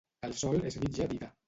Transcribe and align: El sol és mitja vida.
El 0.27 0.33
sol 0.39 0.65
és 0.71 0.79
mitja 0.87 1.11
vida. 1.15 1.33